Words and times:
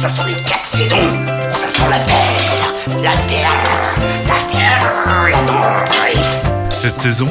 Ça 0.00 0.08
sont 0.08 0.24
les 0.24 0.32
quatre 0.32 0.64
saisons. 0.64 0.96
Ça 1.52 1.68
sent 1.68 1.82
la 1.90 1.98
terre, 1.98 2.74
la 3.02 3.14
terre, 3.26 3.52
la 4.26 4.50
terre, 4.50 4.80
la 5.28 5.38
terre. 5.42 6.70
Cette 6.70 6.94
saison, 6.94 7.28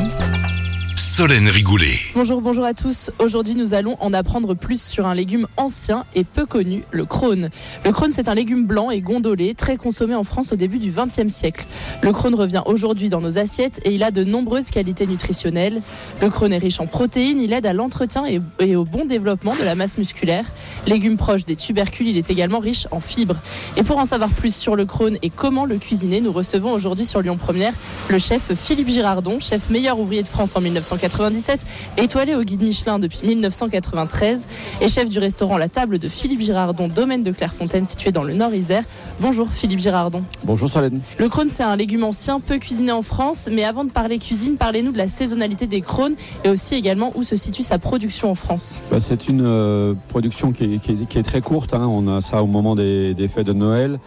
Solène 0.99 1.47
Rigoulet. 1.47 1.97
Bonjour, 2.13 2.41
bonjour 2.41 2.65
à 2.65 2.73
tous. 2.73 3.09
Aujourd'hui, 3.19 3.55
nous 3.55 3.73
allons 3.73 3.95
en 4.01 4.13
apprendre 4.13 4.53
plus 4.53 4.81
sur 4.81 5.07
un 5.07 5.13
légume 5.13 5.47
ancien 5.55 6.03
et 6.13 6.25
peu 6.25 6.45
connu, 6.45 6.83
le 6.91 7.05
crône. 7.05 7.49
Le 7.85 7.93
crône, 7.93 8.11
c'est 8.11 8.27
un 8.27 8.35
légume 8.35 8.65
blanc 8.65 8.91
et 8.91 8.99
gondolé, 8.99 9.53
très 9.53 9.77
consommé 9.77 10.13
en 10.13 10.25
France 10.25 10.51
au 10.51 10.57
début 10.57 10.77
du 10.77 10.91
XXe 10.91 11.33
siècle. 11.33 11.65
Le 12.01 12.11
crône 12.11 12.35
revient 12.35 12.63
aujourd'hui 12.65 13.07
dans 13.07 13.21
nos 13.21 13.37
assiettes 13.37 13.79
et 13.85 13.93
il 13.93 14.03
a 14.03 14.11
de 14.11 14.25
nombreuses 14.25 14.71
qualités 14.71 15.07
nutritionnelles. 15.07 15.81
Le 16.21 16.29
crône 16.29 16.51
est 16.51 16.57
riche 16.57 16.81
en 16.81 16.85
protéines, 16.85 17.39
il 17.39 17.53
aide 17.53 17.65
à 17.65 17.71
l'entretien 17.71 18.25
et, 18.25 18.75
au 18.75 18.83
bon 18.83 19.05
développement 19.05 19.55
de 19.55 19.63
la 19.63 19.75
masse 19.75 19.97
musculaire. 19.97 20.43
Légume 20.85 21.15
proche 21.15 21.45
des 21.45 21.55
tubercules, 21.55 22.09
il 22.09 22.17
est 22.17 22.29
également 22.29 22.59
riche 22.59 22.87
en 22.91 22.99
fibres. 22.99 23.37
Et 23.77 23.83
pour 23.83 23.99
en 23.99 24.05
savoir 24.05 24.31
plus 24.31 24.53
sur 24.53 24.75
le 24.75 24.83
crône 24.83 25.17
et 25.21 25.29
comment 25.29 25.63
le 25.63 25.77
cuisiner, 25.77 26.19
nous 26.19 26.33
recevons 26.33 26.73
aujourd'hui 26.73 27.05
sur 27.05 27.21
Lyon 27.21 27.37
Première 27.37 27.73
le 28.09 28.19
chef 28.19 28.53
Philippe 28.53 28.89
Girardon, 28.89 29.39
chef 29.39 29.69
meilleur 29.69 29.97
ouvrier 29.97 30.23
de 30.23 30.27
France 30.27 30.57
en 30.57 30.61
1900. 30.61 30.88
1997, 30.93 31.61
étoilé 31.97 32.33
au 32.35 32.41
guide 32.41 32.63
Michelin 32.63 32.97
depuis 32.97 33.19
1993 33.27 34.47
et 34.81 34.87
chef 34.87 35.07
du 35.09 35.19
restaurant 35.19 35.57
La 35.57 35.69
Table 35.69 35.99
de 35.99 36.07
Philippe 36.09 36.41
Girardon, 36.41 36.87
domaine 36.87 37.21
de 37.21 37.31
Clairefontaine 37.31 37.85
situé 37.85 38.11
dans 38.11 38.23
le 38.23 38.33
Nord-Isère. 38.33 38.83
Bonjour 39.21 39.47
Philippe 39.49 39.79
Girardon. 39.79 40.23
Bonjour 40.43 40.67
Solène. 40.69 40.99
Le 41.19 41.29
crône, 41.29 41.47
c'est 41.49 41.63
un 41.63 41.75
légume 41.75 42.03
ancien, 42.03 42.39
peu 42.39 42.57
cuisiné 42.57 42.91
en 42.91 43.03
France, 43.03 43.49
mais 43.51 43.63
avant 43.63 43.83
de 43.85 43.91
parler 43.91 44.17
cuisine, 44.17 44.57
parlez-nous 44.57 44.91
de 44.91 44.97
la 44.97 45.07
saisonnalité 45.07 45.67
des 45.67 45.81
crônes 45.81 46.15
et 46.43 46.49
aussi 46.49 46.73
également 46.75 47.11
où 47.15 47.21
se 47.23 47.35
situe 47.35 47.61
sa 47.63 47.77
production 47.77 48.31
en 48.31 48.35
France. 48.35 48.81
Bah, 48.89 48.99
c'est 48.99 49.27
une 49.27 49.41
euh, 49.43 49.93
production 50.09 50.51
qui 50.51 50.63
est, 50.75 50.79
qui 50.79 50.91
est- 50.93 51.05
qui 51.07 51.19
est 51.19 51.23
très 51.23 51.41
courte. 51.41 51.73
hein. 51.73 51.85
On 51.87 52.07
a 52.07 52.21
ça 52.21 52.41
au 52.41 52.47
moment 52.47 52.75
des, 52.75 53.13
des 53.13 53.27
fêtes 53.27 53.45
de 53.47 53.53
Noël, 53.53 53.99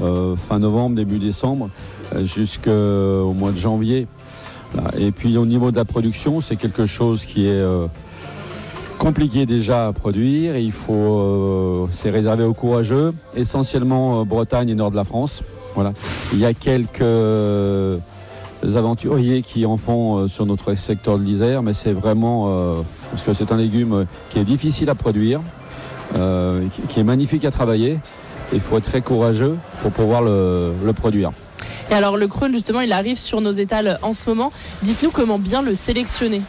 euh, 0.00 0.36
fin 0.36 0.58
novembre, 0.60 0.94
début 0.96 1.18
décembre, 1.18 1.70
euh, 2.14 2.24
jusqu'au 2.24 3.32
mois 3.32 3.50
de 3.52 3.56
janvier. 3.58 4.06
Voilà. 4.72 4.90
Et 4.98 5.10
puis 5.12 5.36
au 5.36 5.46
niveau 5.46 5.70
de 5.70 5.76
la 5.76 5.84
production, 5.84 6.40
c'est 6.40 6.56
quelque 6.56 6.86
chose 6.86 7.24
qui 7.24 7.46
est 7.46 7.50
euh, 7.50 7.86
compliqué 8.98 9.46
déjà 9.46 9.88
à 9.88 9.92
produire. 9.92 10.56
Il 10.56 10.72
faut, 10.72 10.92
euh, 10.94 11.86
c'est 11.90 12.10
réservé 12.10 12.44
aux 12.44 12.54
courageux, 12.54 13.12
essentiellement 13.36 14.20
euh, 14.20 14.24
Bretagne 14.24 14.68
et 14.68 14.74
nord 14.74 14.90
de 14.90 14.96
la 14.96 15.04
France. 15.04 15.42
Voilà. 15.74 15.92
Il 16.32 16.38
y 16.38 16.44
a 16.44 16.54
quelques 16.54 18.00
aventuriers 18.74 19.42
qui 19.42 19.64
en 19.64 19.76
font 19.76 20.26
sur 20.26 20.44
notre 20.44 20.74
secteur 20.74 21.18
de 21.18 21.24
l'Isère, 21.24 21.62
mais 21.62 21.72
c'est 21.72 21.92
vraiment 21.92 22.82
parce 23.10 23.22
que 23.22 23.32
c'est 23.32 23.52
un 23.52 23.56
légume 23.56 24.06
qui 24.30 24.40
est 24.40 24.44
difficile 24.44 24.90
à 24.90 24.96
produire, 24.96 25.40
qui, 26.12 26.82
qui 26.88 26.98
est 26.98 27.04
magnifique 27.04 27.44
à 27.44 27.52
travailler. 27.52 28.00
Il 28.52 28.58
faut 28.58 28.76
être 28.78 28.84
très 28.84 29.02
courageux 29.02 29.56
pour 29.82 29.92
pouvoir 29.92 30.22
le, 30.22 30.72
le 30.84 30.92
produire. 30.92 31.30
Et 31.90 31.94
alors 31.94 32.16
le 32.16 32.26
crône, 32.28 32.52
justement, 32.52 32.80
il 32.80 32.92
arrive 32.92 33.16
sur 33.18 33.40
nos 33.40 33.50
étals 33.52 33.98
en 34.02 34.12
ce 34.12 34.28
moment. 34.28 34.52
Dites-nous 34.82 35.10
comment 35.10 35.38
bien 35.38 35.62
le 35.62 35.74
sélectionner. 35.74 36.42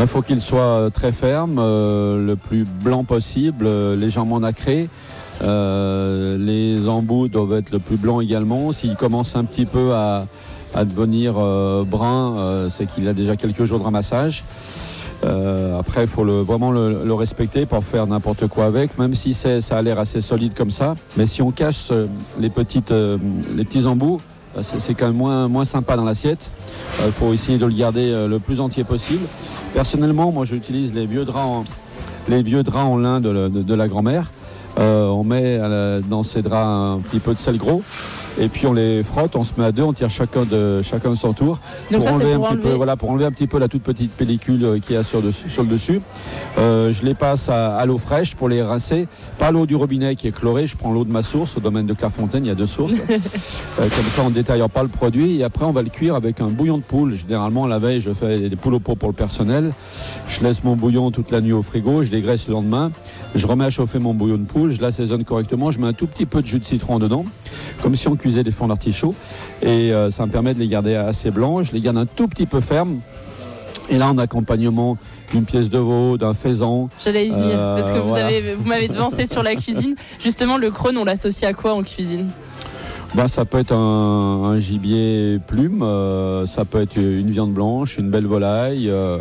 Il 0.00 0.06
faut 0.06 0.22
qu'il 0.22 0.40
soit 0.40 0.60
euh, 0.60 0.90
très 0.90 1.10
ferme, 1.10 1.56
euh, 1.58 2.24
le 2.24 2.36
plus 2.36 2.64
blanc 2.64 3.02
possible, 3.04 3.66
euh, 3.66 3.96
légèrement 3.96 4.38
nacré. 4.40 4.88
Euh, 5.42 6.36
les 6.38 6.88
embouts 6.88 7.28
doivent 7.28 7.54
être 7.54 7.70
le 7.70 7.78
plus 7.78 7.96
blanc 7.96 8.20
également. 8.20 8.70
S'il 8.72 8.94
commence 8.96 9.34
un 9.36 9.44
petit 9.44 9.64
peu 9.66 9.94
à, 9.94 10.26
devenir 10.84 11.34
brun, 11.86 12.68
c'est 12.68 12.86
qu'il 12.86 13.08
a 13.08 13.12
déjà 13.14 13.36
quelques 13.36 13.64
jours 13.64 13.78
de 13.78 13.84
ramassage. 13.84 14.44
Après, 15.24 16.02
il 16.02 16.06
faut 16.06 16.22
le- 16.22 16.42
vraiment 16.42 16.70
le, 16.70 17.04
le 17.04 17.14
respecter 17.14 17.66
pour 17.66 17.82
faire 17.82 18.06
n'importe 18.06 18.46
quoi 18.48 18.66
avec, 18.66 18.98
même 18.98 19.14
si 19.14 19.32
ça 19.32 19.58
a 19.70 19.82
l'air 19.82 19.98
assez 19.98 20.20
solide 20.20 20.52
comme 20.54 20.70
ça. 20.70 20.94
Mais 21.16 21.26
si 21.26 21.40
on 21.42 21.50
cache 21.52 21.90
les, 22.38 22.50
petites, 22.50 22.90
les 22.92 23.64
petits 23.64 23.86
embouts, 23.86 24.20
c'est 24.62 24.80
c'est 24.80 24.94
quand 24.94 25.06
même 25.06 25.16
moins, 25.16 25.48
moins 25.48 25.64
sympa 25.64 25.96
dans 25.96 26.04
l'assiette. 26.04 26.50
Il 27.04 27.12
faut 27.12 27.32
essayer 27.32 27.58
de 27.58 27.66
le 27.66 27.72
garder 27.72 28.10
euh, 28.10 28.26
le 28.28 28.38
plus 28.38 28.60
entier 28.60 28.84
possible. 28.84 29.24
Personnellement, 29.74 30.32
moi 30.32 30.44
j'utilise 30.44 30.94
les 30.94 31.06
vieux 31.06 31.24
draps 31.24 31.46
en, 31.46 31.64
les 32.28 32.42
vieux 32.42 32.62
draps 32.62 32.84
en 32.86 32.96
lin 32.96 33.20
de- 33.20 33.48
de 33.48 33.74
la 33.74 33.88
grand-mère. 33.88 34.30
Euh, 34.78 35.06
on 35.08 35.24
met 35.24 35.58
la- 35.58 36.00
dans 36.00 36.22
ces 36.22 36.42
draps 36.42 36.66
un 36.66 37.00
petit 37.00 37.18
peu 37.20 37.32
de 37.34 37.38
sel 37.38 37.56
gros 37.58 37.82
et 38.40 38.46
puis 38.48 38.68
on 38.68 38.72
les 38.72 39.02
frotte, 39.02 39.34
on 39.34 39.42
se 39.42 39.50
met 39.58 39.64
à 39.64 39.72
deux, 39.72 39.82
on 39.82 39.92
tire 39.92 40.08
chacun 40.10 40.44
de, 40.44 40.80
chacun 40.82 41.10
de 41.10 41.16
son 41.16 41.32
tour 41.32 41.58
Donc 41.90 42.02
ça, 42.04 42.10
c'est 42.12 42.18
enlever 42.22 42.34
pour 42.36 42.44
un 42.44 42.48
petit 42.50 42.52
enlever. 42.58 42.68
peu, 42.70 42.76
voilà, 42.76 42.94
pour 42.96 43.10
enlever 43.10 43.24
un 43.24 43.32
petit 43.32 43.48
peu 43.48 43.58
la 43.58 43.66
toute 43.66 43.82
petite 43.82 44.12
pellicule 44.12 44.64
euh, 44.64 44.78
qu'il 44.78 44.94
y 44.94 44.98
a 44.98 45.02
sur, 45.02 45.20
le- 45.20 45.32
sur 45.32 45.64
le 45.64 45.68
dessus. 45.68 46.00
Euh, 46.58 46.92
je 46.92 47.02
les 47.02 47.14
passe 47.14 47.48
à, 47.48 47.76
à 47.76 47.84
l'eau 47.86 47.98
fraîche 47.98 48.36
pour 48.36 48.48
les 48.48 48.62
rincer. 48.62 49.08
Pas 49.38 49.50
l'eau 49.50 49.66
du 49.66 49.74
robinet 49.74 50.14
qui 50.14 50.28
est 50.28 50.30
chlorée, 50.32 50.68
je 50.68 50.76
prends 50.76 50.92
l'eau 50.92 51.04
de 51.04 51.10
ma 51.10 51.24
source 51.24 51.56
au 51.56 51.60
domaine 51.60 51.86
de 51.86 51.94
Clairefontaine, 51.94 52.44
il 52.44 52.48
y 52.48 52.52
a 52.52 52.54
deux 52.54 52.66
sources. 52.66 52.94
Euh, 53.80 53.82
comme 53.82 54.04
ça, 54.10 54.22
on 54.24 54.30
ne 54.30 54.34
détaille 54.34 54.62
pas 54.72 54.82
le 54.82 54.88
produit. 54.88 55.38
Et 55.38 55.44
après, 55.44 55.64
on 55.64 55.70
va 55.70 55.82
le 55.82 55.88
cuire 55.88 56.16
avec 56.16 56.40
un 56.40 56.48
bouillon 56.48 56.78
de 56.78 56.82
poule. 56.82 57.14
Généralement, 57.14 57.64
la 57.66 57.78
veille, 57.78 58.00
je 58.00 58.10
fais 58.10 58.48
des 58.48 58.56
poules 58.56 58.74
au 58.74 58.80
pot 58.80 58.96
pour 58.96 59.08
le 59.08 59.14
personnel. 59.14 59.72
Je 60.26 60.42
laisse 60.42 60.64
mon 60.64 60.74
bouillon 60.74 61.12
toute 61.12 61.30
la 61.30 61.40
nuit 61.40 61.52
au 61.52 61.62
frigo, 61.62 62.02
je 62.02 62.10
dégraisse 62.10 62.48
le 62.48 62.54
lendemain. 62.54 62.90
Je 63.34 63.46
remets 63.46 63.66
à 63.66 63.70
chauffer 63.70 63.98
mon 63.98 64.14
bouillon 64.14 64.38
de 64.38 64.44
poule, 64.46 64.72
je 64.72 64.80
l'assaisonne 64.80 65.24
correctement, 65.24 65.70
je 65.70 65.78
mets 65.78 65.86
un 65.86 65.92
tout 65.92 66.06
petit 66.06 66.26
peu 66.26 66.40
de 66.42 66.46
jus 66.46 66.58
de 66.58 66.64
citron 66.64 66.98
dedans, 66.98 67.24
comme 67.82 67.94
si 67.94 68.08
on 68.08 68.16
cuisait 68.16 68.42
des 68.42 68.50
fonds 68.50 68.68
d'artichaut. 68.68 69.14
Et 69.62 69.92
euh, 69.92 70.10
ça 70.10 70.26
me 70.26 70.32
permet 70.32 70.54
de 70.54 70.58
les 70.58 70.66
garder 70.68 70.94
assez 70.94 71.30
blancs. 71.30 71.64
Je 71.64 71.72
les 71.72 71.80
garde 71.80 71.98
un 71.98 72.06
tout 72.06 72.26
petit 72.26 72.46
peu 72.46 72.60
fermes. 72.60 73.00
Et 73.90 73.96
là, 73.96 74.08
en 74.08 74.18
accompagnement 74.18 74.98
d'une 75.32 75.44
pièce 75.44 75.70
de 75.70 75.78
veau, 75.78 76.18
d'un 76.18 76.34
faisan. 76.34 76.88
J'allais 77.02 77.26
y 77.26 77.30
venir 77.30 77.54
Euh, 77.56 77.76
parce 77.78 77.90
que 77.90 77.98
vous 77.98 78.08
voilà. 78.08 78.26
avez, 78.26 78.54
vous 78.54 78.66
m'avez 78.66 78.88
devancé 78.88 79.24
sur 79.24 79.42
la 79.42 79.54
cuisine. 79.56 79.94
Justement, 80.22 80.56
le 80.58 80.70
crône, 80.70 80.98
on 80.98 81.04
l'associe 81.04 81.48
à 81.50 81.54
quoi 81.54 81.74
en 81.74 81.82
cuisine? 81.82 82.28
Ben, 83.14 83.26
ça 83.26 83.44
peut 83.44 83.58
être 83.58 83.72
un, 83.72 84.44
un 84.44 84.58
gibier 84.58 85.38
plume, 85.46 85.82
euh, 85.82 86.44
ça 86.46 86.64
peut 86.64 86.80
être 86.82 86.96
une 86.96 87.30
viande 87.30 87.52
blanche, 87.52 87.96
une 87.96 88.10
belle 88.10 88.26
volaille, 88.26 88.90
euh, 88.90 89.18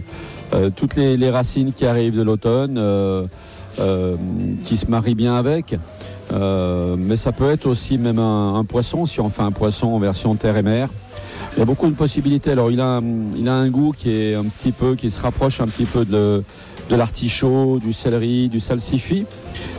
euh, 0.54 0.70
toutes 0.76 0.96
les, 0.96 1.16
les 1.16 1.30
racines 1.30 1.72
qui 1.72 1.86
arrivent 1.86 2.18
de 2.18 2.22
l'automne, 2.22 2.78
euh, 2.78 3.26
euh, 3.80 4.16
qui 4.66 4.76
se 4.76 4.88
marient 4.88 5.16
bien 5.16 5.36
avec. 5.36 5.80
Euh, 6.34 6.98
mais 7.00 7.16
ça 7.16 7.32
peut 7.32 7.50
être 7.50 7.66
aussi 7.66 7.98
même 7.98 8.20
un, 8.20 8.56
un 8.56 8.66
poisson, 8.66 9.06
si 9.06 9.22
on 9.22 9.30
fait 9.30 9.44
un 9.44 9.54
poisson 9.54 9.88
en 9.88 10.00
version 10.00 10.36
terre 10.36 10.58
et 10.58 10.64
mer. 10.64 10.90
Il 11.56 11.60
y 11.60 11.62
a 11.62 11.66
beaucoup 11.66 11.88
de 11.88 11.96
possibilités. 11.96 12.52
Alors 12.52 12.70
il 12.70 12.82
a, 12.82 13.02
il 13.38 13.48
a 13.48 13.54
un 13.54 13.70
goût 13.70 13.94
qui 13.98 14.12
est 14.12 14.36
un 14.36 14.44
petit 14.44 14.74
peu, 14.74 14.96
qui 14.96 15.10
se 15.10 15.20
rapproche 15.22 15.62
un 15.62 15.66
petit 15.66 15.86
peu 15.86 16.04
de, 16.06 16.44
de 16.90 16.96
l'artichaut, 16.96 17.80
du 17.80 17.94
céleri, 17.94 18.50
du 18.50 18.60
salsifis. 18.60 19.26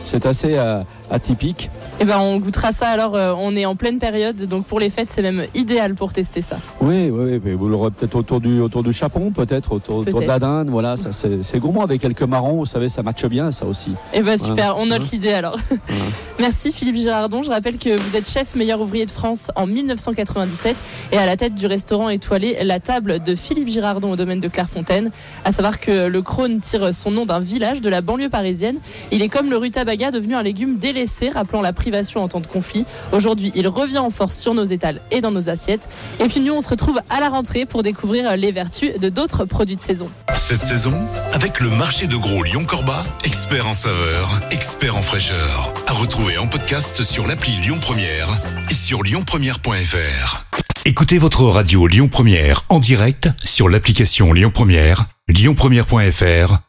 C'est 0.03 0.25
assez 0.25 0.57
euh, 0.57 0.81
atypique. 1.11 1.69
Eh 1.99 2.05
ben, 2.05 2.17
on 2.19 2.37
goûtera 2.37 2.71
ça. 2.71 2.87
Alors, 2.87 3.15
euh, 3.15 3.33
on 3.37 3.55
est 3.55 3.65
en 3.65 3.75
pleine 3.75 3.99
période, 3.99 4.37
donc 4.45 4.65
pour 4.65 4.79
les 4.79 4.89
fêtes, 4.89 5.09
c'est 5.09 5.21
même 5.21 5.43
idéal 5.53 5.95
pour 5.95 6.13
tester 6.13 6.41
ça. 6.41 6.57
Oui, 6.79 7.09
oui, 7.11 7.31
oui, 7.33 7.41
mais 7.43 7.53
vous 7.53 7.67
l'aurez 7.67 7.91
peut-être 7.91 8.15
autour 8.15 8.39
du, 8.39 8.61
autour 8.61 8.83
du 8.83 8.93
chapon, 8.93 9.31
peut-être 9.31 9.73
autour, 9.73 9.97
autour 9.97 10.21
de 10.21 10.25
la 10.25 10.39
dinde. 10.39 10.69
Voilà, 10.69 10.95
ça 10.95 11.09
c'est 11.11 11.59
gourmand 11.59 11.83
avec 11.83 12.01
quelques 12.01 12.21
marrons. 12.23 12.57
Vous 12.59 12.65
savez, 12.65 12.87
ça 12.87 13.03
matche 13.03 13.25
bien, 13.25 13.51
ça 13.51 13.65
aussi. 13.65 13.91
Eh 14.13 14.21
ben 14.21 14.37
super, 14.37 14.77
on 14.77 14.85
note 14.85 14.99
Voilà. 14.99 15.11
l'idée 15.11 15.33
alors. 15.33 15.57
Merci 16.39 16.71
Philippe 16.71 16.95
Girardon. 16.95 17.43
Je 17.43 17.49
rappelle 17.49 17.77
que 17.77 17.99
vous 17.99 18.15
êtes 18.15 18.29
chef 18.29 18.55
meilleur 18.55 18.79
ouvrier 18.79 19.05
de 19.05 19.11
France 19.11 19.51
en 19.57 19.67
1997 19.67 20.77
et 21.11 21.17
à 21.17 21.25
la 21.25 21.35
tête 21.35 21.53
du 21.53 21.67
restaurant 21.67 22.07
étoilé 22.07 22.57
La 22.63 22.79
Table 22.79 23.21
de 23.21 23.35
Philippe 23.35 23.67
Girardon 23.67 24.11
au 24.11 24.15
domaine 24.15 24.39
de 24.39 24.47
Clairefontaine. 24.47 25.11
À 25.43 25.51
savoir 25.51 25.81
que 25.81 26.07
le 26.07 26.21
crône 26.21 26.61
tire 26.61 26.93
son 26.99 27.11
nom 27.11 27.25
d'un 27.25 27.39
village 27.39 27.81
de 27.81 27.89
la 27.89 28.01
banlieue 28.01 28.29
parisienne. 28.29 28.77
Il 29.11 29.21
est 29.21 29.29
comme 29.29 29.49
le 29.49 29.57
rutabaga 29.57 30.11
devenu 30.11 30.35
un 30.35 30.43
légume 30.43 30.77
délaissé, 30.77 31.29
rappelant 31.29 31.61
la 31.61 31.73
privation 31.73 32.21
en 32.21 32.27
temps 32.27 32.39
de 32.39 32.47
conflit. 32.47 32.85
Aujourd'hui, 33.11 33.51
il 33.55 33.67
revient 33.67 33.99
en 33.99 34.09
force 34.09 34.37
sur 34.37 34.53
nos 34.53 34.63
étals 34.63 35.01
et 35.11 35.21
dans 35.21 35.31
nos 35.31 35.49
assiettes. 35.49 35.89
Et 36.19 36.25
puis 36.25 36.41
nous, 36.41 36.53
on 36.53 36.61
se 36.61 36.69
retrouve 36.69 36.99
à 37.09 37.19
la 37.19 37.29
rentrée 37.29 37.65
pour 37.65 37.83
découvrir 37.83 38.35
les 38.37 38.51
vertus 38.51 38.99
de 38.99 39.09
d'autres 39.09 39.45
produits 39.45 39.75
de 39.75 39.81
saison. 39.81 40.09
Cette 40.35 40.61
saison, 40.61 40.93
avec 41.33 41.59
le 41.59 41.69
marché 41.69 42.07
de 42.07 42.15
gros 42.15 42.43
Lyon-Corba, 42.43 43.03
expert 43.23 43.67
en 43.67 43.73
saveur, 43.73 44.41
expert 44.51 44.95
en 44.95 45.01
fraîcheur. 45.01 45.73
À 45.87 45.93
retrouver 45.93 46.37
en 46.37 46.47
podcast 46.47 47.03
sur 47.03 47.27
l'appli 47.27 47.53
Lyon 47.53 47.77
Première 47.79 48.29
et 48.69 48.73
sur 48.73 49.03
lyonpremière.fr. 49.03 50.45
Écoutez 50.85 51.17
votre 51.17 51.43
radio 51.43 51.87
Lyon 51.87 52.07
Première 52.07 52.65
en 52.69 52.79
direct 52.79 53.29
sur 53.43 53.69
l'application 53.69 54.33
Lyon 54.33 54.51
Première, 54.53 55.05
lyonpremière.fr 55.27 56.68